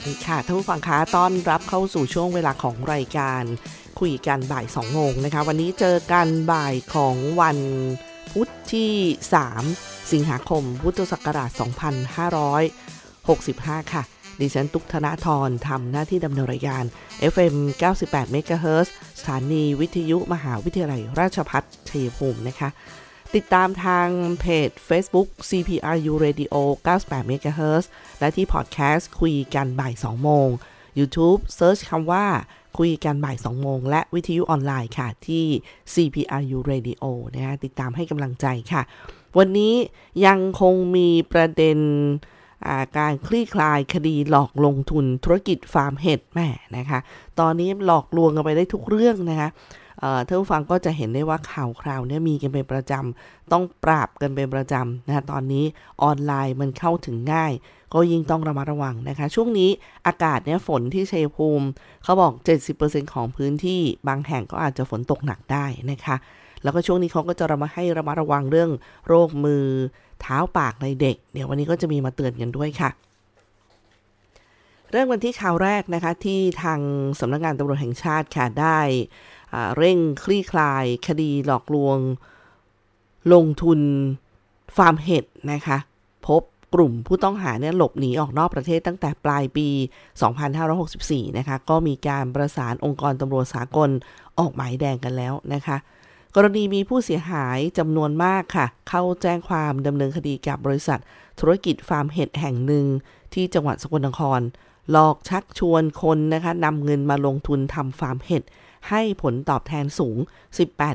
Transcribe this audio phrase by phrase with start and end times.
[0.00, 3.42] สดีค่ะท่านผู้ฟังคะต้อนรับเข้าสู่ช่วงเวลาของรายการ
[4.00, 7.58] คุยกันบ่าย2โมงนะคะ วันนี้เจอกันบ่ายของวัน
[8.32, 8.92] พุธที่
[9.52, 11.50] 3 สิงหาคม พุทธศักราช
[12.76, 14.02] 2565 ค่ะ
[14.40, 16.84] ดิฉันตุกธนาธรทำหน้าที่ดำเนินรายการ
[17.32, 17.54] FM
[17.92, 22.68] 98 MHz สถานีวิทยุมหาวิทยาลัยราชพัฒชัยภูมินะคะ
[23.36, 24.08] ติดตามทาง
[24.40, 26.54] เพจ Facebook CPRU Radio
[26.86, 27.84] 98 MHz
[28.20, 30.48] และที่พอดแคสต์คุยกันบ่าย 2 โมง
[30.98, 32.26] YouTube เซิร์ชคำว่า
[32.78, 35.44] คุยกันบ่าย 2 โมง และวิทยุออนไลน์ค่ะ ที่
[35.94, 38.82] CPRU Radio นะติดตามให้กำลังใจค่ะ
[39.38, 39.74] วันนี้
[40.26, 41.78] ยังคงมีประเด็น
[42.98, 46.98] การคลี่คลายคดีหลอกลงทุนธุรกิจฟาร์มเห็ดแม่นะคะ
[47.40, 49.48] ตอนนี้หลอกลวงกันไปได้ทุกเรื่องนะคะ
[50.26, 55.64] ท่านผู้ฟังก็จะเห็นได้ว่าข่าวคราวเนี่ยมีกันเป็นประจำ ต้องปราบกันเป็นประจำนะคะตอนนี้
[56.02, 57.52] ออนไลน์มันเข้าถึงง่าย
[57.94, 59.70] ก็ยิ่งต้องระมัดระวังนะคะ ช่วงนี้
[60.06, 61.66] อากาศเนี่ยฝนที่ชัยภูมิ
[62.02, 62.32] เขาบอก
[62.72, 66.16] 70%ของพื้นที่บางแห่งก็อาจจะฝนตกหนักได้นะคะ
[66.62, 68.70] แล้วก็ช่วงนี้เขาก็จะระมาให้ระมัดระวังเรื่อง
[69.08, 69.64] โรคมือ
[70.20, 72.90] เท้าปากในเด็ก เดี๋ยววันนี้ก็จะมีมาเตือนกันด้วยค่ะ
[74.90, 76.80] เรื่องวันที่ข่าวแรกนะคะที่ทาง
[77.20, 78.78] สำนักงงานตำรวจแห่งชาติค่ะได้
[79.76, 81.98] เร่งคลี่คลาย คดีหลอกลวง
[83.32, 83.80] ลงทุน
[84.76, 85.78] ฟาร์มเห็ดนะคะ
[86.26, 86.42] พบ
[86.74, 89.68] กลุ่มผู้ต้องหาเนี่ยหลบหนีออกนอกประเทศตั้งแต่ปลายปี
[90.52, 93.90] 2564 นะคะ ก็มีการประสานองค์กรตำรวจสากล
[94.38, 95.76] ออกหมายแดงกันแล้วนะคะ
[96.36, 100.98] กรณีมีผู้เสียหายจำนวนมากค่ะ เข้าแจ้งความดำเนินคดีกับบริษัท
[101.40, 102.86] ธุรกิจฟาร์มเห็ดแห่งหนึ่ง
[103.34, 104.40] ที่จังหวัดสกลนคร
[104.90, 108.42] หลอกชักชวนคนนะคะนำเงินมาลงทุนทำฟาร์มเห็ด
[108.88, 110.18] ให้ผลตอบแทนสูง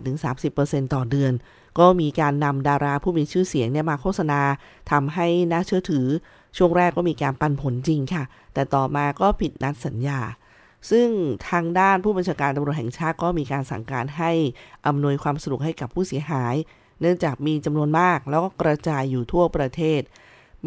[0.07, 1.33] 18-30%ต่อเดือน
[1.79, 4.41] ก็มีการนำดาราผู้มีชื่อเสียงเนี่ยมาโฆษณา
[4.91, 6.05] ทำให้น่าเชื่อถือ
[6.57, 10.19] ช่วงแรกก็มีการปันผลจริงค่ะ แต่ต่อมาก็ผิดนัดสัญญา
[10.91, 11.07] ซึ่ง
[11.49, 14.31] ทางด้านผู้บัญชาการตำรวจแห่งชาติก็มีการสั่งการให้
[14.87, 16.55] อำนวยความสะดวกให้กับผู้เสียหาย
[17.01, 20.01] เนื่องจากมีจำนวนมากแล้วก็กระจายอยู่ทั่วประเทศ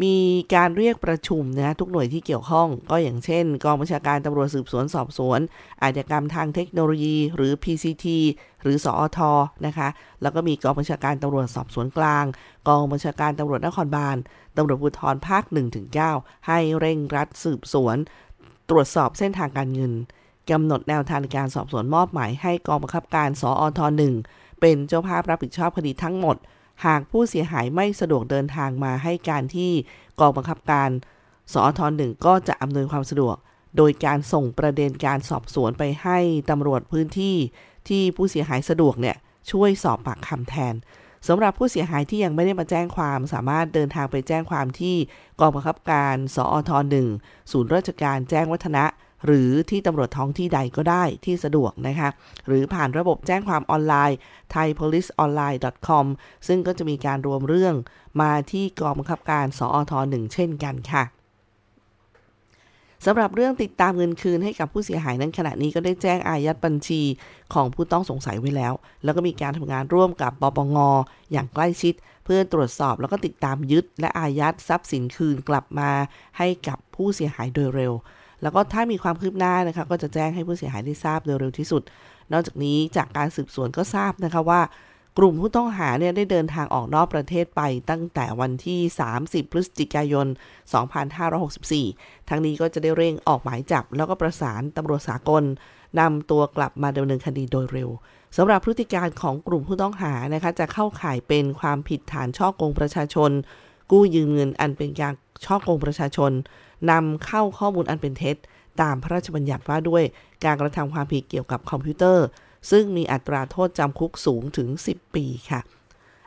[0.03, 0.17] มี
[0.55, 5.39] การเรียกประชุมนะทุกหน่วยที่เกี่ยวข้อง ก็อย่างเช่น กองบัญชาการตำรวจสืบสวนสอบสวน
[5.81, 8.05] อาชญากรรมทางเทคโนโลยี หรือ PCT
[8.63, 9.19] หรือสอท
[9.65, 9.87] นะคะ
[10.21, 12.25] แล้วก็มีกองบัญชาการตำรวจสอบสวนกลาง
[12.67, 14.17] กองบัญชาการตำรวจนครบาล
[14.57, 15.43] ตำรวจภูธรภาค
[15.95, 17.97] 1-9 ให้เร่งรัดสืบสวน
[18.69, 19.93] ตรวจสอบเส้นทางการเงิน
[20.51, 23.79] กำหนดแนวทางการสอบสวนมอบหมายให้กองบังคับการสอท
[24.23, 26.37] 1เป็นเจ้าภาพรับผิดชอบคดีทั้งหมด
[26.85, 29.71] หากผู้เสียหายไม่สะดวกเดินทางมาให้การที่
[30.19, 30.89] กองบังคับการ
[31.53, 33.35] สอทหนึ่งก็จะอำนวยความสะดวก
[33.77, 36.17] โดยการส่งประเด็นการสอบสวนไปให้
[36.49, 37.35] ตำรวจพื้นที่
[37.89, 39.17] ที่ผู้เสียหายสะดวกเนี่ย
[39.51, 40.75] ช่วยสอบปากคำแทน
[41.27, 44.95] สำหรับผู้เสียหายที่ยังไม่ได้มาแจ้งความ สามารถเดินทางไปแจ้งความที่
[45.39, 47.07] กองบังคับการ สอทหนึ่ง
[47.51, 48.85] ศูนย์ราชการแจ้งวัฒนะ
[49.25, 52.09] หรือที่ตำรวจท้องที่ใดก็ได้ที่สะดวกนะคะ
[52.47, 54.17] หรือผ่านระบบแจ้งความออนไลน์
[54.53, 56.05] thaipoliceonline.com
[56.47, 57.75] ซึ่งก็จะมีการรวมเรื่อง
[58.21, 61.03] มาที่กองบังคับการสอทหนึ่งเช่นกันค่ะ
[63.05, 67.01] สำหรับเรื่องติดตามเงินคืนให้กับผู้เสียหายนั้นขณะนี้ก็ได้แจ้งอายัดบัญชี
[67.53, 68.73] ของผู้ต้องสงสัยไว้แล้ว
[69.03, 70.77] แล้วก็มีการทำงานร่วมกับปปง
[71.31, 71.93] อย่างใกล้ชิด
[72.25, 75.91] เพื่อตรวจสอบแล้วก็ติดตามยึด และอายัดทรัพย์สินคืนกลับมา
[76.37, 77.93] ให้กับผู้เสียหายโดยเร็ว
[78.41, 81.81] แล้วก็ถ้ามีความคืบหน้านะคะก็จะแจ้งให้ผู้เสียหายได้ทราบโดยเร็วที่สุด
[82.31, 84.61] นอกจากนี้จากการสืบสวนก็ทราบนะคะว่า
[85.17, 88.79] กลุ่มผู้ต้องหาเนี่ยได้เดินทางออกนอกประเทศไปตั้งแต่วันที่
[89.17, 90.27] 30 พฤศจิกายน
[91.47, 95.43] 2564 ทั้งนี้ก็จะได้เร่งออกหมายจับ แล้วก็ประสานตำรวจสากล
[95.99, 97.89] นำตัวกลับมาดำเนินคดีโดยเร็ว
[98.37, 103.31] สำหรับพฤติการของกลุ่มผู้ต้องหานะคะจะเข้าข่ายเป็นความผิดฐานช่อโกงประชาชน
[103.91, 105.13] กู้ยืมเงินอันเป็นการ
[105.45, 106.31] ช่อโกงประชาชน
[106.91, 108.35] นำเข้าข้อมูลอันเป็นเท็จ
[108.81, 110.03] ตามพระราชบัญญัติว่าด้วย
[110.45, 112.25] การกระทำความผิดเกี่ยวกับคอมพิวเตอร์
[112.71, 115.61] ซึ่งมีอัตราโทษจำคุกสูงถึง 10 ปีค่ะ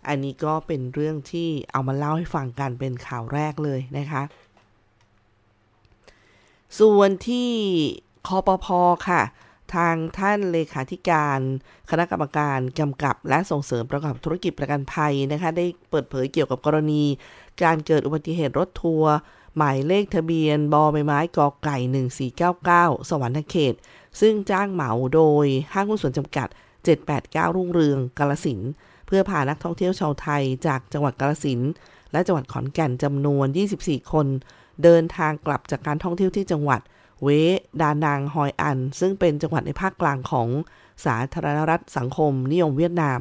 [0.08, 4.22] อันนี้ก็เป็นเรื่องที่เอามาเล่าให้ฟังกันเป็นข่าวแรกเลยนะคะ
[6.80, 7.50] ส่วนที่
[8.26, 9.22] คอปพอค่ะ
[9.74, 11.38] ทางท่านเลขาธิการ
[11.90, 17.02] คณะกรรมการกำกับและส่งเสริมประกอบธุรกิจประกันภัยนะคะ ได้เปิดเผยเกี่ยวกับกรณี
[17.62, 19.14] การเกิดอุบัติเหตุรถทัวร์
[19.56, 21.78] หมายเลขทะเบียนบอใบไม้กอไก่
[22.40, 23.74] 1499 สวรรณเขต
[24.20, 26.48] ซึ่งจ้างเหมาโดยห้างหุ้นส่วนจำกัด
[27.02, 28.60] 789 รุ่งเรืองกาลสิน
[29.06, 31.60] เพื่อพานักท่องเที่ยวชาวไทยจากจังหวัดกาลสิน
[32.12, 33.46] และจังหวัดขอนแก่นจำนวน
[33.80, 34.26] 24 คน
[34.82, 36.80] เดินทางกลับจากการท่องเที่ยวที่จังหวัด
[37.22, 37.28] เว
[37.80, 40.48] ดานาง ฮอยอัน ซึ่งเป็นจังหวัดในภาคกลางของ
[41.04, 43.18] สาธารณรัฐสังคมนิยมเวียดนาม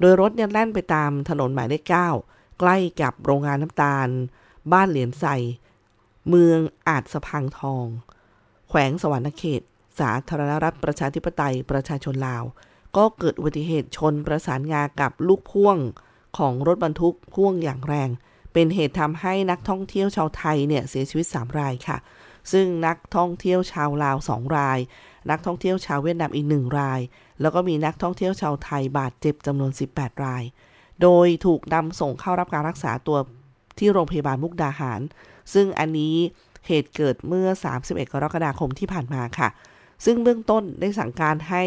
[0.00, 1.82] โดยรถเนี่ยแล่นไปตามถนนหมายเลข
[2.20, 4.08] 9ใกล้กับโรงงานน้ำตาล
[4.72, 5.26] บ้านเหรียญใส
[6.28, 7.86] เมืองอาจสะพังทอง
[8.68, 9.62] แขวงสวรรณเขต
[10.00, 12.44] สาธารณรัฐประชาธิปไตยประชาชนลาว
[12.96, 15.76] ก็เกิดอุบัติเหตุชนประสานงากับลูกพ่วง
[16.38, 18.10] ของรถบรรทุกพ่วงอย่างแรง
[18.52, 21.98] เป็นเหตุทำให้นักท่องเที่ยวชาวไทยเนี่ยเสียชีวิต 3 รายค่ะ
[22.52, 24.78] ซึ่งนักท่องเที่ยวชาวลาว 2 ราย
[25.30, 27.00] นักท่องเที่ยวชาวเวียดนามอีก 1 ราย
[27.40, 30.44] แล้วก็มีนักท่องเที่ยวชาวไทยบาดเจ็บจำนวน 18 ราย
[31.02, 33.18] โดยถูกนำส่งเข้ารับการรักษาตัว
[33.78, 35.00] ที่โรงพยาบาลมุกดาหาร
[35.54, 36.16] ซึ่งอันนี้
[36.66, 37.48] เหตุเกิดเมื่อ
[37.80, 39.48] 31 กรกฎาคมที่ผ่านมาค่ะ
[40.04, 41.64] ซึ่งเบื้องต้นได้สั่งการให้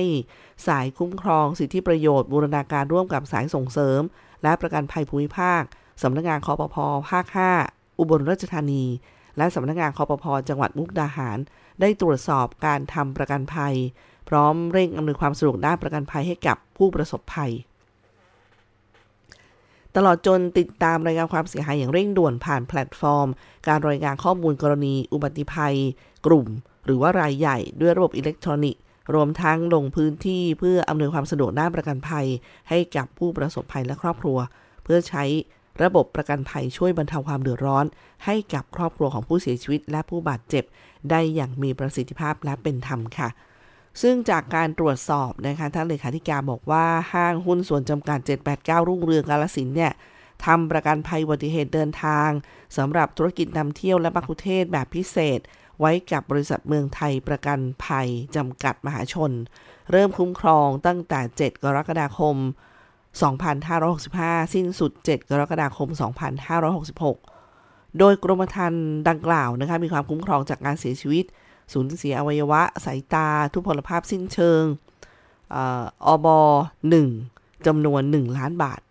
[0.67, 4.01] สายคุ้มครองสิทธิประโยชน์บูรณาการร่วมกับสายส่งเสริม
[4.43, 5.61] และประกันภัยภูมิภาค
[6.03, 6.75] สำนักงงานคอปพ
[7.09, 7.25] ภาค
[7.63, 8.85] 5 อุบลราชธานี
[9.37, 11.37] และสำนักงงานคอปพจังหวัดมุกดาหาร
[11.81, 13.75] ได้ตรวจสอบการทำประกันภัย
[14.29, 17.51] พร้อมเร่งอำนวยความสะดวกด้านประกันภัยให้กับผู้ประสบภัย
[19.95, 23.27] ตลอดจนติดตามรายงานความเสียหายอย่างเร่งด่วนผ่านแพลตฟอร์ม
[23.67, 25.75] การรายงานข้อมูลกรณี อุบัติภัย
[26.25, 26.47] กลุ่ม
[26.85, 28.81] หรือว่ารายใหญ่ด้วยระบบอิเล็กทรอนิกส์
[29.13, 32.27] รวมทั้งลงพื้นที่เพื่ออำนวยความสะดวกด้านประกันภัย
[32.69, 34.37] ให้กับผู้ประสบภัยและครอบครัว
[34.83, 35.23] เพื่อใช้
[35.83, 37.85] ระบบประกันภัยช่วยบรรเทาความเดือดร้อน
[38.25, 40.63] ให้กับครอบครัวของผู้เสียชีวิตและผู้บาดเจ็บ
[41.09, 43.29] ได้อย่างมีประสิทธิภาพและเป็นธรรมค่ะ
[44.01, 48.19] ซึ่งจากการตรวจสอบนะคะท่านเลขาธิการบอกว่าห้างหุ้นส่วนจำกัด
[48.53, 49.93] 789 รุ่งเรืองกาลสินเนี่ย
[50.45, 52.29] ทำประกันภัยอุบัติเหตุเดินทาง
[52.77, 55.39] สำหรับธุรกิจนำเที่ยวและบัคุเทศแบบพิเศษ
[55.79, 59.31] ไว้กับบริษัทเมืองไทยประกันภัยจำกัดมหาชน
[59.91, 62.35] เริ่มคุ้มครองตั้งแต่ 7 กรกฎาคม
[63.65, 65.89] 2565 สิ้นสุด 7 กรกฎาคม
[67.13, 71.25] 2566 โดยกรมธรรม์ดังกล่าวนะคะมีความคุ้มครองจากการเสียชีวิต
[71.73, 74.63] สูญเสียอวัยวะ สายตา ทุพพลภาพสิ้นเชิง
[76.07, 76.27] อบ
[76.89, 77.07] หนึ่ง
[77.65, 78.81] จำนวน 1 ล้านบาท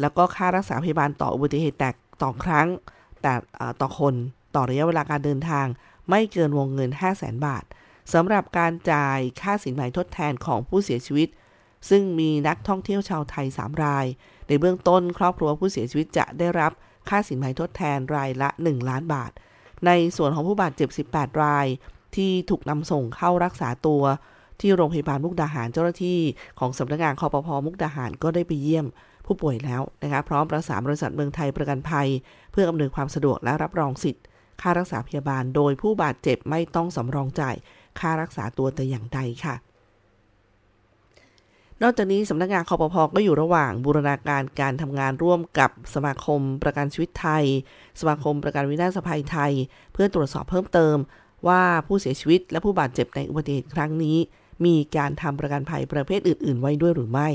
[0.00, 2.68] แล้วก็ค่ารักษาพยาบาลต่ออุบัติเหตุแตกต่อครั้ง
[3.22, 3.32] แต่
[3.80, 4.14] ต่อคน
[4.54, 5.66] ต่อระยะเวลาการเดินทาง
[6.10, 7.64] ไม่เกินวงเงิน 5 0 0แสนบาท
[8.12, 11.28] สำหรับการจ่ายค่าสินไหมทดแทนของผู้เสียชีวิต
[11.88, 14.06] ซึ่งมีนักท่องเที่ยวชาวไทย 3 ราย
[14.48, 16.72] ในเบื้องต้นครอบครัวผู้เสียชีวิตจะได้รับ
[17.08, 19.30] ค่าสินไหมทดแทนรายละ 1 ล้านบาท
[19.86, 21.66] ในส่วนของผู้บาดเจ็บ 18 ราย
[22.16, 24.02] ที่ถูกนำส่งเข้ารักษาตัว
[24.60, 26.18] ที่โรงพยาบาลมุกดาหารเจ้าหน้าที่
[26.58, 28.86] ของสำนักงานคอปพอมุกดาหารก็ได้ไปเยี่ยม
[29.26, 32.08] ผู้ป่วยแล้วนะคะพร้อมประสานบริษัทเมืองไทยประกันภัย
[32.52, 34.24] เพื่ออำนวยความสะดวกและรับรองสิทธิ์
[34.62, 37.56] ค่ารักษาพยาบาลโดยผู้บาดเจ็บไม่ต้องสำรองจ่าย
[38.00, 39.54] ค่ารักษาตัวแต่อย่างใดค่ะ
[41.82, 47.44] นอกจากนี้สำนักงานคอปพอก็อยู่ระหว่างบูรณาการการทำงานร่วมกับสมาคมประกันชีวิตไทย
[48.00, 49.52] สมาคมประกันวินาศภัยไทย
[49.92, 50.96] เพื่อตรวจสอบเพิ่มเติม
[51.48, 54.16] ว่าผู้เสียชีวิตและผู้บาดเจ็บในอุบัติเหตุครั้งนี้
[54.64, 57.28] มีการทำประกันภัยประเภทอื่น ๆ ไว้ด้วยหรือไม่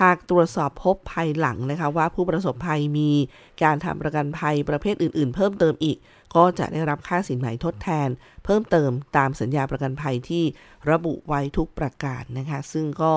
[0.00, 3.10] หากตรวจสอบพบภายหลังนะคะว่าผู้ประสบภัยมี
[3.62, 5.96] การทำประกันภัยประเภทอื่น ๆ เพิ่มเติมอีก
[6.34, 8.08] ก็จะได้รับค่าสินไหมทดแทน
[8.44, 10.44] เพิ่มเติมตามสัญญาประกันภัยที่
[10.90, 13.14] ระบุไว้ทุกประการนะคะ ซึ่งก็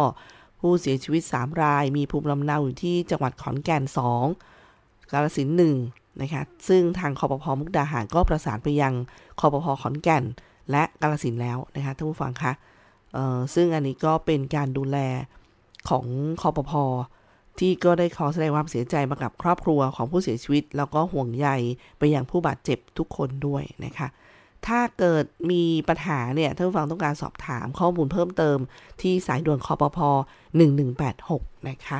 [0.59, 3.83] ผู้เสียชีวิต 3 ราย มีภูมิลำเนาอยู่ที่จังหวัดขอนแก่น
[4.47, 5.75] 2 กาลสินหนึ่ง
[6.21, 8.93] นะคะ ซึ่งทางคอปพอมุกดาหารก็ประสานไปยัง
[9.39, 10.23] คอปพขอนแก่น
[10.71, 12.53] และกาลสินแล้วนะคะท่านผู้ฟังคะ
[13.55, 14.97] ซึ่งอันนี้ก็เป็นการดูแล
[15.89, 16.05] ของ
[16.41, 16.71] คอปพ
[17.59, 21.47] ที่ก็ได้ขอแสดงความเสียใจมากับครอบครัวของผู้เสียชีวิต แล้วก็ห่วงใย
[21.99, 24.07] ไปยังผู้บาดเจ็บทุกคนด้วยนะคะ
[24.67, 28.57] ถ้าเกิดมีปัญหาเนี่ยท่านผู้ฟังต้องการสอบถามข้อมูลเพิ่มเติม
[29.01, 29.99] ที่สายด่วนคอปพ
[30.89, 31.99] 1186 นะคะ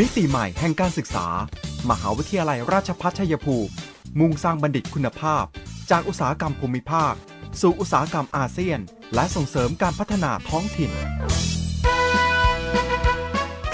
[0.00, 1.26] มิติใหม่แห่งการศึกษา
[1.90, 3.72] มหาวิทยาลัยราชภัฏชัยภูมิ
[4.18, 5.44] มุ่งสร้างบัณฑิตคุณภาพ
[5.90, 7.14] จากอุตสาหกรรมภูมิภาค
[7.60, 8.78] สู่อุตสาหกรรมอาเซียน
[9.14, 10.90] และส่งเสริมการพัฒนาท้องถิ่น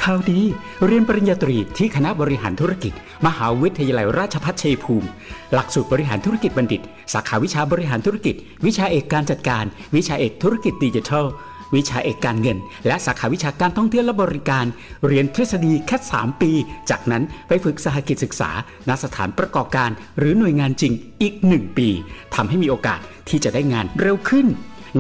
[0.03, 0.41] ข่าวดี
[0.87, 2.93] เรียนปริญญาตรีที่คณะบริหารธุรกิจ
[3.27, 5.09] มหาวิทยาลัยราชภัฏชัยภูมิ
[5.53, 6.81] หลักสูตรบริหารธุรกิจบัณฑิต
[7.13, 8.35] สาขาวิชาบริหารธุรกิจ
[8.67, 9.65] วิชาเอกการจัดการ
[9.97, 11.27] วิชาเอกธุรกิจดิจิทัล
[11.75, 14.67] วิชาเอกการเงิน และสาขาวิชาการท่องเที่ยวและบริการ
[15.07, 16.53] เรียนทฤษฎีแค่ 3 ปี
[16.91, 18.51] จากนั้นไปฝึกสหกิจศึกษา
[18.89, 21.89] ณสถานประกอบการ หรือหน่วยงานจริงอีก 1 ปี
[22.35, 24.47] ทำให้มีโอกาสที่จะได้งานเร็วขึ้น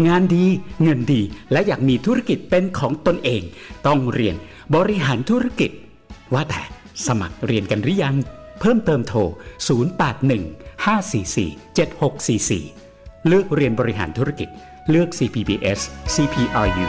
[0.06, 0.44] งานดี
[0.82, 1.22] เงินดี
[1.52, 3.42] และอยากมีธุรกิจเป็นของตนเอง
[3.86, 4.36] ต้องเรียน
[4.74, 5.70] บริหารธุรกิจ
[6.34, 6.62] ว่าแต่
[7.06, 8.16] สมัครเรียนกันหรือยัง
[8.60, 9.18] เพิ่มเติมโทร
[10.24, 14.48] 081 544 7644 เลือกเรียนบริหารธุรกิจ
[14.88, 15.80] เลือก CPBS
[16.14, 16.88] CPRU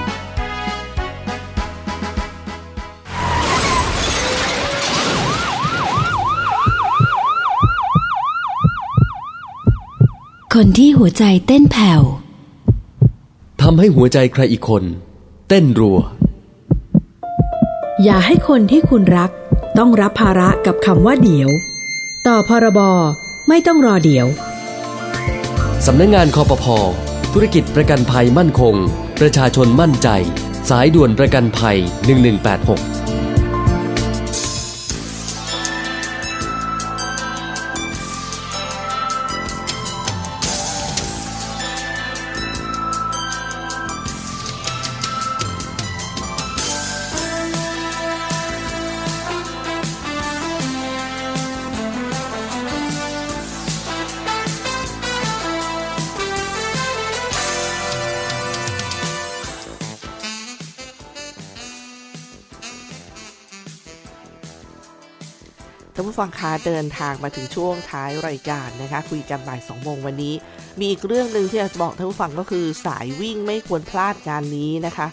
[10.54, 12.02] คนที่หัวใจเต้นแผ่ว
[13.62, 14.84] ทำให้หัวใจใครอีกคน
[15.48, 15.98] เต้นรัว
[18.04, 19.32] อย่าให้คนที่คุณรัก
[19.78, 21.50] ต้องรับภาระกับคำว่าเดี๋ยว
[22.28, 22.80] ต่อพรบ
[23.48, 24.28] ไม่ต้องรอเดี๋ยว
[25.86, 26.78] สำนักงงานคอปพอ
[27.36, 28.76] ธุรกิจประกันภัยมั่นคง
[29.20, 30.10] ประชาชนมั่นใจ
[30.70, 31.78] สายด่วนประกันภัย
[32.42, 33.01] 1186
[66.22, 70.34] ฟังคะเดินทางมาถึงช่วงท้ายรายการนะคะ คุยกันบ่ายสองโมงวันนี้
[70.80, 75.08] มีอีกเรื่องหนึ่งที่อยากจะบอกท่านผู้ฟังก็คือสายวิ่งไม่ควรพลาดงานนี้นะคะ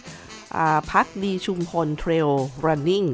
[0.92, 2.28] พักดีชุมพลเทรล
[2.64, 3.04] รันนิ่ง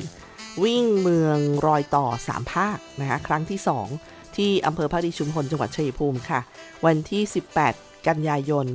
[0.65, 3.61] วิ่งเมืองรอยต่อ 3 ภาคนะคะครั้งที่
[3.99, 6.41] 2 ที่อำเภอพักดีชุมพลจังหวัดชัยภูมิค่ะ
[6.87, 7.23] วันที่
[7.65, 8.67] 18 กันยายน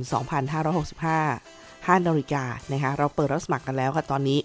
[0.74, 4.38] 2565 5นาฬิกานะคะเราเปิดรับสมัครกันแล้วค่ะตอนนี้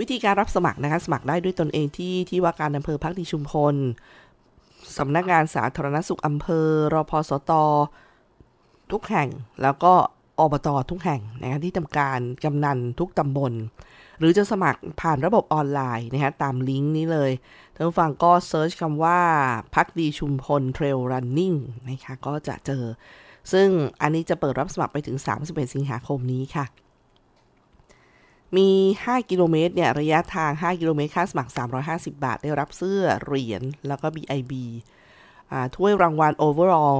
[0.00, 3.74] วิธีการรับสมัครนะคะสมัครได้ด้วยตนเองที่ที่ว่าการอำเภอภักดีชุมพล
[4.98, 7.52] สำนักงานสาธารณสุขอำเภอรพ.สต.
[8.92, 9.28] ทุกแห่ง
[9.62, 9.92] แล้วก็
[10.40, 13.52] อบต.ทุกแห่งนะคะที่ทำการกำนันทุกตำบล
[14.18, 17.30] หรือจะสมัครผ่านระบบออนไลน์นะคะตามลิงก์นี้เลย
[17.74, 19.20] ท่านผู้ฟังก็ search คำว่า
[19.74, 21.54] ภักดีชุมพล trail running
[21.88, 22.84] นะคะก็จะเจอ
[23.52, 23.68] ซึ่ง
[24.00, 26.64] อันนี้จะเปิดรับสมัครไปถึง 31 สิงหาคมนี้ค่ะ
[28.56, 28.68] มี
[29.04, 31.52] 5 กิโลเมตรเนี่ยระยะทาง 5 กิโลเมตรค่าสมัคร
[31.86, 34.52] 350 บาท ได้รับเสื้อเหรียญแล้วก็ BIB
[35.50, 36.98] อ่าถ้วยรางวัล overall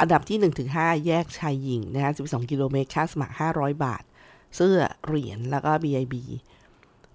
[0.00, 0.38] อันดับที่
[0.72, 4.02] 1-5 แยกชายหญิงนะฮะ12 กิโลเมตรค่าสมัคร 500 บาท
[4.56, 6.14] เสื้อเหรียญแล้วก็ BIB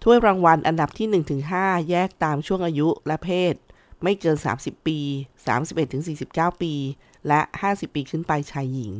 [0.04, 1.08] ถ้วยรางวัลอันดับที่
[1.50, 3.56] 1-5 แยกตามช่วงอายุและเพศ
[4.04, 5.00] ไม่เกิน 30 ปี
[5.82, 6.74] 31-49 ปี
[7.28, 8.94] และ 50 ปีขึ้นไปชายหญิง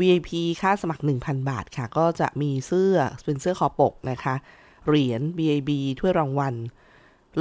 [0.00, 0.30] VIP
[0.62, 4.34] ค่าสมัคร 1,000 บาทค่ะ ก็จะมีเสื้อเป็นเสื้อคอปกนะคะ
[4.86, 6.54] เหรียญ BAB ถ้วยรางวัล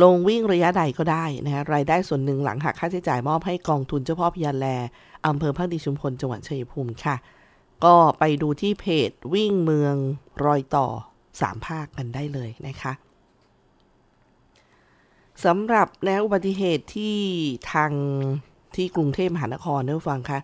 [0.02, 4.68] ลงวิ่งระยะใดก็ได้นะคะรายได้ส่วนหนึ่งหลังหักค่าใช้จ่ายมอบให้กองทุนเจ้าพ่อพยาแล
[5.28, 7.16] อำเภอพักดีชุมพลจังหวัดชัยภูมิค่ะ
[7.86, 9.96] ก็ไปดูที่เพจวิ่งเมือง
[10.46, 10.88] รอยต่อ
[11.32, 12.94] 3 ภาคกันได้เลยนะคะ
[15.46, 17.18] สำหรับแล้วอุบัติเหตุที่
[17.74, 17.92] ทาง
[18.76, 20.40] ที่กรุงเทพมหานครเนี่ยฟังคะ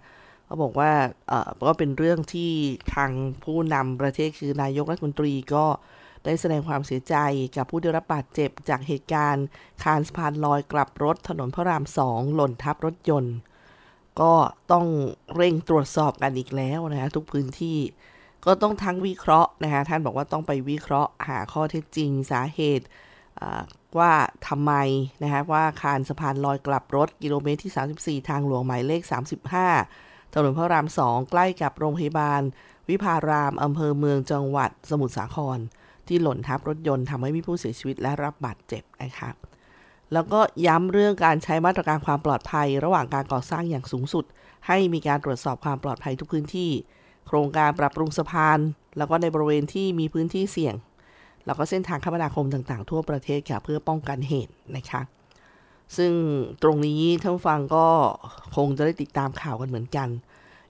[0.53, 0.93] เขาบอกว่า
[1.27, 2.51] เอ่อก็เป็นเรื่องที่
[2.95, 3.11] ทาง
[3.43, 5.65] ผู้นำประเทศคือนายกรัฐมนตรีก็
[6.25, 7.15] ได้แสดงความเสียใจ
[7.55, 9.45] กับผู้ได้รับบาดเจ็บจากเหตุการณ์
[9.83, 13.35] คานสะพานลอยกลับรถถนนพระรามสองหล่นทับรถยนต์
[14.21, 14.33] ก็
[14.71, 14.85] ต้อง
[15.35, 17.77] เร่งตรวจสอบกันอีกแล้วนะคะทุกพื้นที่
[18.45, 22.85] ก็ต้องทั้งวิเคราะห์นะคะท่านบอกว่าต้องไปวิเคราะห์หาข้อเท็จจริงสาเหตุ
[23.39, 23.61] อ่า
[23.99, 24.13] ว่า
[24.47, 24.73] ทำไม
[25.23, 29.01] นะคะว่าคานสะพานลอยกลับรถกิโลเมตรที่ 34 ทางหลวงหมายเลข
[29.61, 32.41] 35 ถนนพระราม2ใกล้กับโรงพยาบาล
[32.89, 35.59] วิภารามอำเภอเมืองจังหวัดสมุทรสาคร
[36.07, 39.29] ที่หล่นทับรถยนต์ทำให้มีผู้เสียชีวิตและรับบาดเจ็บนะคะ
[40.13, 44.25] แล้วก็ย้ำเรื่องการใช้มาตรการความปลอดภัย ระหว่างการก่อสร้างอย่างสูงสุด
[44.67, 46.71] ให้มีการตรวจสอบความปลอดภัยทุกพื้นที่
[47.27, 48.59] โครงการปรับปรุงสะพาน
[48.97, 50.75] แล้วก็ในบริเวณที่มีพื้นที่เสี่ยง
[51.45, 55.01] แล้วก็เส้นทางคมนาคมต่างๆ ทั่วประเทศค่ะเพื่อป้องกันเหตุนะคะ
[55.97, 56.11] ซึ่ง
[56.63, 57.87] ตรงนี้ท่านฟังก็
[58.55, 60.09] คงจะได้ติดตามข่าวกันเหมือนกัน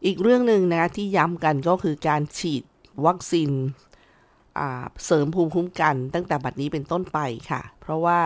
[0.05, 2.63] อีกเรื่องหนึ่งนะที่ย้ำกันก็คือการฉีด
[3.05, 3.51] วัคซีน
[5.05, 8.19] เสริมภูมิคุ้มกันตั้งแต่บัดนี้เป็นต้นไปค่ะ เพราะว่า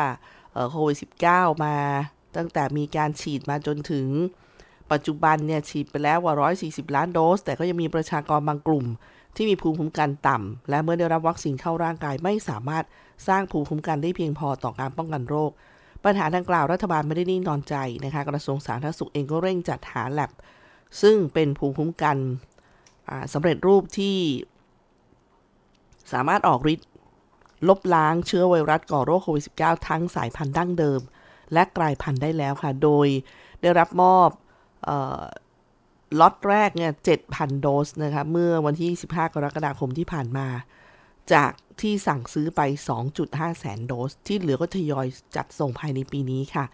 [0.71, 0.97] โควิด
[1.29, 1.75] -19 มา
[2.37, 4.07] ตั้งแต่มีการฉีดมาจนถึง
[4.91, 6.35] ปัจจุบันเนี่ยฉีดไปแล้วกว่า
[6.89, 8.85] 140 ล้านโดส แต่ก็ยังมีประชากรบางกลุ่ม
[9.35, 12.85] ที่มีภูมิคุ้มกันต่ำ และเมื่อได้รับวัคซีนเข้าร่างกายไม่สามารถ
[13.27, 15.51] สร้างภูมิคุ้มกันได้เพียงพอต่อการป้องกันโรค
[16.05, 17.75] ปัญหาดังกล่าวรัฐบาลไม่ได้นิ่งนอนใจ
[18.05, 20.31] นะคะกระทรวงสาธารณสุขเองก็เร่งจัดหาแลบ
[21.01, 22.17] ซึ่งเป็นภูมิคุ้มกัน
[23.33, 24.17] สำเร็จรูปที่
[26.13, 26.89] สามารถออกฤทธิ์
[27.67, 31.01] ลบล้างเชื้อไวรัสก่อโรคโควิด -19 ทั้งสายพันธุ์ดั้งเดิม
[31.53, 33.07] และกลายพันธุ์ได้แล้วค่ะ โดย
[33.61, 34.29] ได้รับมอบ
[36.19, 36.91] ล็อตแรกเนี่ย
[37.27, 40.47] 7,000 โดสนะคะ เมื่อวันที่ 15 กรกฎาคมที่ผ่านมา
[41.33, 42.61] จาก ที่สั่งซื้อไป
[43.09, 46.65] 2.5 แสนโดส ที่เหลือก็ทยอยจัดส่งภายในปีนี้ค่ะ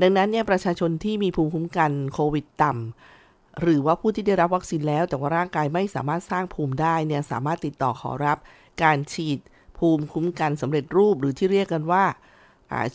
[0.00, 8.38] ดังนั้นเนี่ยประชาชนที่มีภูมิคุ้มกันโควิดต่ำหรือว่าผู้ที่ได้รับวัคซีนแล้ว แต่ว่าร่างกายไม่สามารถสร้างภูมิได้เนี่ยสามารถติดต่อขอรับ
[8.82, 9.38] การฉีด
[9.78, 12.04] ภูมิคุ้มกันสำเร็จรูปหรือที่เรียกกันว่า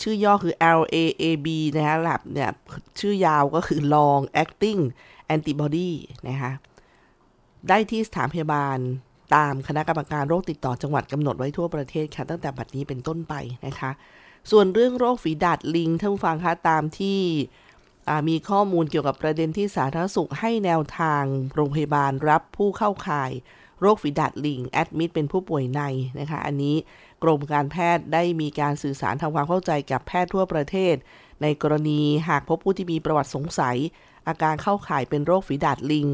[0.02, 2.52] ชื่อย่อคือ LAAB นะฮะ lab เนี่ย
[3.00, 4.82] ชื่อยาวก็คือ long acting
[5.36, 5.92] antibody
[6.28, 6.52] นะคะ
[7.70, 8.78] ได้ที่สถานพยาบาล
[9.36, 13.34] ตามคณะกรรมการโรคติดต่อจังหวัดกำหนดไว้ทั่วประเทศค่ะ ตั้งแต่บัดนี้เป็นต้นไป
[13.66, 13.92] นะคะ
[14.52, 17.20] ส่วนเรื่องโรคฝีดาดลิงท่านฟังคะตามที่
[18.30, 21.24] มีข้อมูลเกี่ยวกับประเด็นที่สาธารณสุขให้แนวทาง
[21.56, 23.32] โรงพยาบาลรับผู้เข้าข่าย
[23.82, 25.82] โรคฝีดาดลิงแอดมิดเป็นผู้ป่วยใน
[26.20, 26.76] นะคะอันนี้
[27.24, 30.96] กรมการแพทย์ได้มีการสื่อสารทำความเข้าใจกับแพทย์ทั่วประเทศ
[31.42, 33.78] ในกรณีหากพบผู้ที่มีประวัติสงสัย
[34.28, 36.08] อาการเข้าข่ายเป็นโรคฝีดาดลิง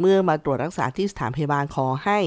[0.00, 2.18] เมื่อมาตรวจรักษาที่สถานพยาบาลขอให้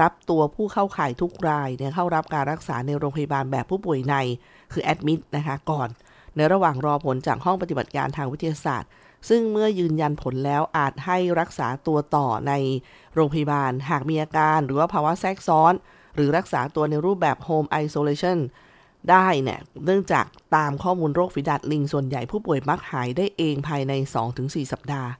[0.00, 4.14] รับตัวผู้เข้าข่ายทุกรายเนี่ยเข้ารับการรักษาในโรงพยาบาลแบบผู้ป่วยใน
[4.72, 5.88] คือแอดมิดนะคะก่อน
[6.36, 8.90] ในระหว่างรอผลจากห้องปฏิบัติการทางวิทยาศาสตร์
[9.28, 12.52] ซึ่งเมื่อยืนยันผลแล้วอาจให้รักษาตัวต่อใน
[13.14, 15.72] โรงพยาบาล หากมีอาการ หรือว่าภาวะแทรกซ้อน
[16.14, 18.38] หรือรักษาตัวในรูปแบบ Home Isolation
[19.10, 23.92] ได้เนี่ยเนื่องจากตามข้อมูลโรคฝีดาดลิงส่วนใหญ่ผู้ป่วยมักหายได้เองภายใน
[24.32, 25.10] 2-4 สัปดาห์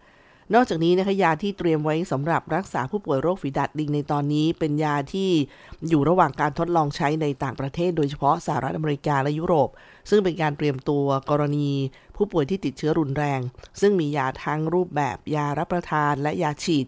[0.55, 5.31] นอกจากนี้นะคะยาที่เตรียมไว้สำหรับรักษาผู้ป่วยโรคฝีดาดลิงในตอนนี้ เป็นยาที่
[5.89, 9.69] อยู่ระหว่างการทดลองใช้ในต่างประเทศ โดยเฉพาะสหรัฐอเมริกาและยุโรป
[10.11, 11.71] ซึ่งเป็นการเตรียมตัวกรณี
[12.17, 13.41] ผู้ป่วยที่ติดเชื้อรุนแรง
[13.81, 16.87] ซึ่งมียาทั้งรูปแบบ ยารับประทาน และยาฉีด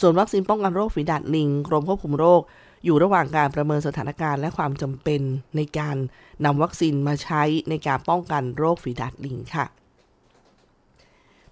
[0.00, 2.42] ส่วนวัคซีนป้องกันโรคฝีดาดลิงกรมควบคุมโรค
[2.84, 5.20] อยู่ระหว่างการประเมินสถานการณ์และความจำเป็น
[5.56, 5.96] ในการ
[6.44, 9.66] นำวัคซีนมาใช้ในการป้องกันโรคฝีดาดลิงค่ะ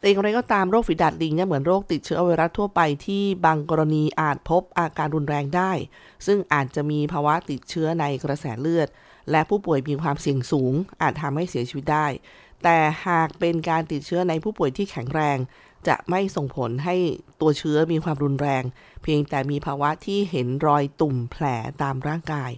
[0.01, 5.73] แต่อย่างไรก็ตามโรคฝีดาดลิงเนี่ยเหมือนโรคติดเชื้อไวรัสทั่วไปที่บางกรณีอาจพบอาการรุนแรงได้
[6.27, 8.89] ซึ่งอาจจะมีภาวะติดเชื้อในกระแสเลือด
[9.31, 12.07] และผู้ป่วยมีความเสี่ยงสูง อาจทำให้เสียชีวิตได้
[12.63, 15.39] แต่หากเป็นการติดเชื้อในผู้ป่วยที่แข็งแรง
[15.89, 16.97] จะไม่ส่งผลให้
[17.41, 18.63] ตัวเชื้อมีความรุนแรง
[19.03, 21.45] เพียงแต่มีภาวะที่เห็นรอยตุ่มแผล
[21.83, 22.51] ตามร่างกาย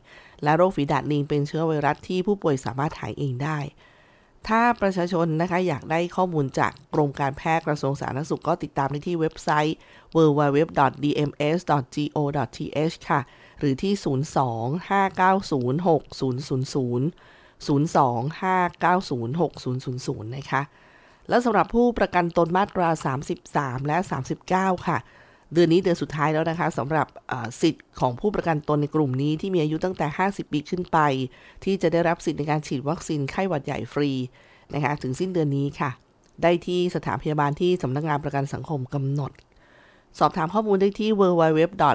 [0.42, 3.58] และโรคฝีดาดลิงเป็นเชื้อไวรัสที่ผู้ป่วยสามารถหายเองได้
[4.48, 9.76] ถ้าประชาชนนะคะอยากได้ข้อมูลจากกรมการแพทย์กระทรวงสาธารณสุขก็ติดตามได้ที่เว็บไซต์
[10.16, 13.20] www.dms.go.th ค่ะ
[13.58, 17.02] หรือที่ 02-590-6000
[17.66, 20.62] 025906000 นะคะ
[21.28, 22.88] แล้วสำหรับผู้ประกันตนมาตรา
[23.38, 23.98] 33 และ
[24.42, 24.98] 39 ค่ะ
[25.52, 27.06] เดือนนี้เดือนสุดท้ายแล้วนะคะสำหรับ
[27.62, 30.98] สิทธิ์ของผู้ประกันตนในกลุ่มนี้ที่มีอายุตั้งแต่ 50 ปีขึ้นไป
[31.64, 34.10] ที่จะได้รับสิทธิ์ในการฉีดวัคซีนไข้หวัดใหญ่ฟรี
[34.74, 35.90] นะคะถึงสิ้นเดือนนี้ค่ะ
[36.42, 39.30] ได้ที่สถานพยาบาลที่สำนักงงานประกันสังคมกำหนด
[40.18, 41.86] สอบถามข้อมูลได้ที่ www.sso.go.th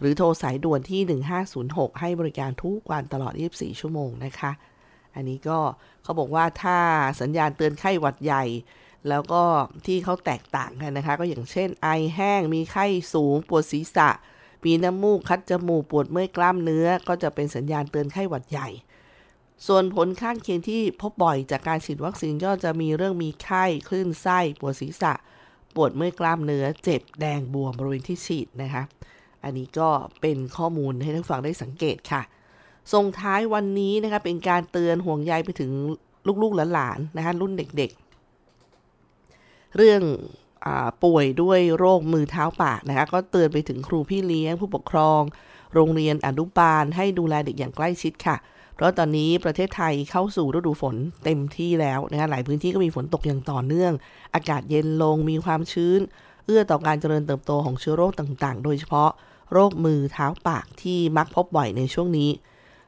[0.00, 1.00] หรือโทรสายด่วนที่
[1.50, 4.50] 1506 ให้บริการทุกวันตลอด 24 ชั่วโมงนะคะ
[5.14, 5.58] อันนี้ก็
[6.02, 6.78] เขาบอกว่าถ้า
[7.20, 8.44] สัญญาณเตือนไข้หวัดใหญ่
[9.08, 9.42] แล้วก็
[9.86, 14.08] ที่เขาแตกต่างกันนะคะ ก็อย่างเช่น ไอแห้งมีไข้สูง ปวดศีรษะ
[14.64, 18.68] มีน้ำมูกคัดจมูกปวดเมื่อยกล้ามเนื้อ ก็จะเป็นสัญญาณเตือนไข้หวัดใหญ่
[19.66, 25.12] ส่วนผลข้างเคียงที่พบบ่อยจากการฉีดวัคซีนก็จะมีเรื่องมีไข้คลื่นไส้ปวดศีรษะ
[25.74, 28.82] ปวดเมื่อยกล้ามเนื้อ เจ็บแดงบวมบริเวณที่ฉีดนะคะ
[29.44, 29.88] อันนี้ก็
[30.20, 32.22] เป็นข้อมูลให้ท่านฟังได้สังเกตค่ะ
[32.92, 35.70] ส่งท้ายวันนี้นะคะเป็นการเตือนห่วงใยไปถึง
[36.42, 38.07] ลูกๆหลานๆนะคะรุ่นเด็กๆ
[39.76, 40.02] เรื่อง
[40.66, 40.68] อ
[41.04, 45.22] ป่วยด้วยโรคมือเท้าปากนะคะ ก็เตือนไปถึงครูพี่เลี้ยง ผู้ปกครอง
[45.74, 48.36] โรงเรียนอนุบาลให้ดูแลเด็กอย่างใกล้ชิดค่ะ
[48.74, 53.92] เพราะตอนนี้ประเทศไทยเข้าสู่ฤดูฝนเต็มที่แล้วนะคะหลายพื้นที่ก็มีฝนตกอย่างต่อเนื่อง
[54.34, 56.00] อากาศเย็นลงมีความชื้น
[56.46, 59.10] เอื้อต่อการเจริญเติบโตของเชื้อโรคต่างๆ โดยเฉพาะ
[59.52, 62.30] โรคมือเท้าปากที่มักพบบ่อยในช่วงนี้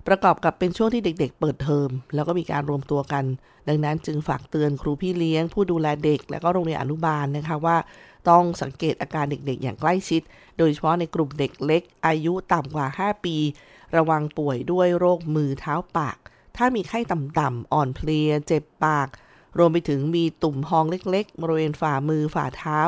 [0.07, 3.25] ประกอบกับเป็นช่วงที่เด็ก ๆ เปิดเทอม แล้วก็มีการรวมตัวกัน
[3.69, 7.77] ดังนั้นจึงฝากเตือนครูพี่เลี้ยง ผู้ดูแลเด็ก และก็โรงเรียนอนุบาลนะคะว่า
[8.31, 10.23] ต้องสังเกตอาการเด็กๆ อย่างใกล้ชิด
[10.59, 13.37] โดยเฉพาะในกลุ่มเด็กเล็ก อายุต่ำกว่า 5 ปี
[13.97, 16.17] ระวังป่วยด้วยโรคมือเท้าปาก
[16.57, 19.09] ถ้ามีไข้ต่ำๆอ่อนเพลีย เจ็บปาก
[19.59, 22.81] รวมไปถึงมีตุ่มพองเล็ก ๆ บริเวณฝ่ามือฝ่าเท้า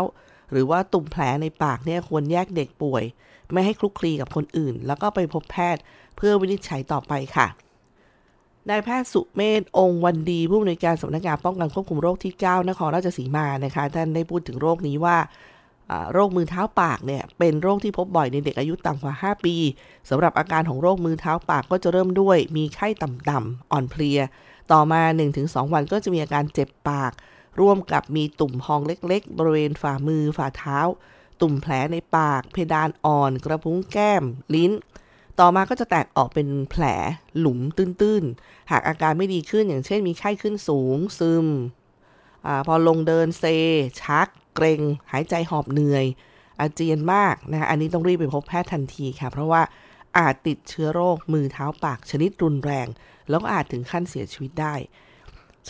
[0.50, 3.04] หรือว่าตุ่มแผลในปากเนี่ยควรแยกเด็กป่วย
[3.52, 5.82] ไม่ให้คลุกคลีกับคนอื่น แล้วก็ไปพบแพทย์
[6.16, 7.46] เพื่อวินิจฉัยต่อไปค่ะ
[8.68, 15.18] นายแพทย์สุเมธองค์วันดี ผู้อำนวยการสำนักงานป้องกันควบคุมโรคที่ 9 นครราชสีมานะคะท่านได้พูดถึงโรคนี้ว่า
[16.12, 19.56] โรคมือเท้าปากเนี่ยเป็นโรคที่พบบ่อยในเด็กอายุต่ำกว่า 5 ปี
[20.10, 24.20] สำหรับอาการของโรคมือเท้าปากก็จะเริ่มด้วย มีไข้ต่ำๆอ่อนเพลีย
[24.72, 25.02] ต่อมา
[25.38, 27.12] 1-2 วันก็จะมีอาการเจ็บปาก
[27.60, 30.78] ร่วมกับมีตุ่มพองเล็ก ๆ บริเวณฝ่ามือฝ่าเท้า
[31.42, 34.24] ตุ่มแผลในปาก เพดานอ่อน กระพุ้งแก้ม
[34.54, 34.72] ลิ้น
[35.40, 36.84] ต่อมาก็จะแตกออกเป็นแผล
[37.38, 41.46] หลุมตื้นๆ หากอาการไม่ดีขึ้นอย่างเช่นมีไข้ขึ้นสูง ซึม
[42.46, 43.44] อพอลงเดินเซ
[44.02, 46.04] ชัก เกรง หายใจหอบเหนื่อย
[46.60, 49.62] อาเจียนมากนะคะอันนี้ต้องรีบไปพบแพทย์ทันทีค่ะ เพราะว่า
[50.18, 52.88] อาจติดเชื้อโรคมือเท้าปากชนิดรุนแรง
[53.28, 54.74] แล้วก็อาจถึงขั้นเสียชีวิตได้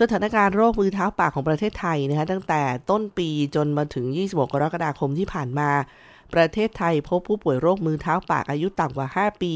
[0.01, 5.71] สถานการณ์โรคมือเท้าปากของประเทศไทยนะคะตั้งแต่ต้นปีจนมาถึง 26 กรกฎาคมที่ผ่านมา
[6.35, 9.53] ประเทศไทยพบผู้ป่วยโรคมือเท้าปากอายุต่ำกว่า 5 ปี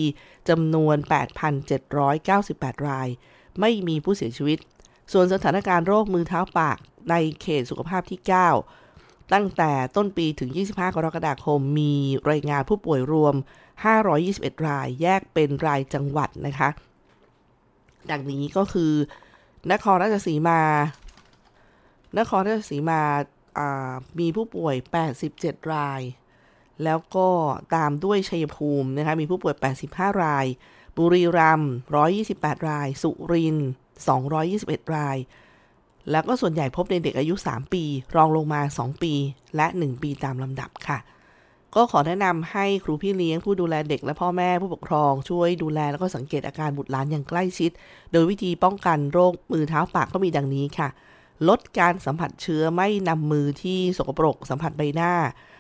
[0.49, 0.97] จำนวน
[1.73, 3.09] 8,798 ราย
[3.61, 4.59] ไม่มีผู้เสียชีวิต
[5.13, 6.79] ส่วนสถานการณ์โรคมือเท้าปาก
[7.11, 8.21] ในเขตสุขภาพที่
[8.75, 11.95] 9 ตั้งแต่ต้นปีถึง 25 กรกฎาคม มี
[12.31, 13.35] รายงานผู้ป่วยรวม
[14.01, 16.69] 521 ราย แยกเป็นรายจังหวัดนะคะ
[18.11, 18.93] ดังนี้ก็คือ
[19.73, 20.61] นครราชสีมา
[22.19, 23.01] นครราชสีมา
[24.19, 24.75] มีผู้ป่วย
[25.25, 26.01] 87 ราย
[26.85, 27.29] แล้วก็
[27.75, 29.55] ตามด้วยชัยภูมินะคะ มีผู้ป่วย
[29.89, 30.47] 85 ราย
[30.97, 31.73] บุรีรัมย์
[32.19, 33.69] 128 ราย สุรินทร์
[34.33, 35.17] 221 ราย
[36.11, 37.85] แล้วก็ส่วนใหญ่พบในเด็กอายุ 3 ปี
[38.17, 39.13] รองลงมา 2 ปี
[39.57, 40.99] และ 1 ปีตามลำดับค่ะ
[41.77, 47.71] ก็ขอแนะนำให้ครูพี่เลี้ยงผู้ดูแลเด็กและพ่อแม่ผู้ปกครองช่วยดูแลแล้วก็สังเกตอาการบุตรหลานอย่างใกล้ชิด
[48.13, 50.89] โดยวิธีป้องกันโรคมือเท้าปากก็มีดังนี้ค่ะ
[51.49, 55.13] ลดการสัมผัสเชื้อไม่นำมือที่สกปรกสัมผัสใบหน้า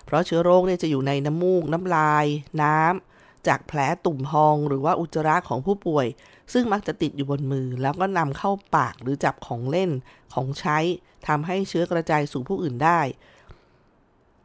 [0.06, 2.26] เพราะเชื้อโรคเนี่ยจะอยู่ในน้ำมูก น้ำลาย
[2.62, 6.06] น้ำจากแผลตุ่มพอง หรือว่าอุจจาระของผู้ป่วย
[6.52, 9.90] ซึ่งมักจะติดอยู่บนมือ แล้วก็นำเข้าปากหรือจับของเล่น
[10.34, 10.78] ของใช้
[11.26, 13.00] ทำให้เชื้อกระจายสู่ผู้อื่นได้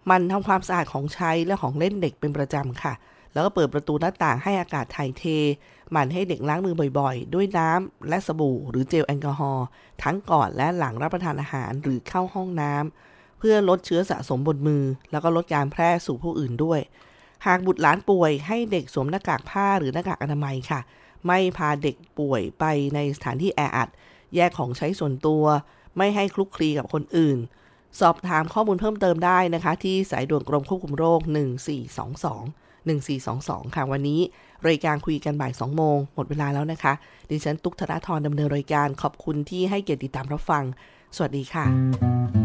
[0.10, 2.94] มันทำความสะอาดของใช้และของเล่นเด็กเป็นประจำค่ะ
[3.34, 5.24] แล้วก็เปิดประตูหน้าต่างให้อากาศถ่ายเท
[5.96, 9.66] มันให้เด็กล้างมือบ่อยๆ ด้วยน้ำและสบู่ หรือเจลแอลกอฮอล์
[10.04, 16.80] ทั้งก่อนและหลังรับประทานอาหารหรือเข้าห้องน้ำเพื่อลดเชื้อสะสมบนมือ แล้วก็ลดการแพร่สู่ผู้อื่นด้วย
[17.46, 20.80] หากบุตรหลานป่วยให้เด็กสวมหน้ากากผ้าหรือหน้ากากอนามัยค่ะ
[21.28, 23.90] ไม่พาเด็กป่วยไปในสถานที่แออัด
[24.36, 25.44] แยกของใช้ส่วนตัว
[25.98, 27.38] ไม่ให้คลุกคลีกับคนอื่น
[28.00, 31.22] สอบถามข้อมูลเพิ่มเติมได้นะคะ ที่สายด่วนกรมควบคุมโรค
[32.02, 34.22] 1422 1422 ค่ะ วันนี้
[34.68, 36.94] รายการคุยกันบ่าย 2 โมง หมดเวลาแล้วนะคะ
[37.30, 40.64] ดิฉันตุ๊กธนาธรดำเนินรายการขอบคุณที่ให้เกียรติติดตามรับฟัง
[41.16, 42.41] สวัสดีค่ะ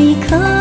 [0.00, 0.59] 一颗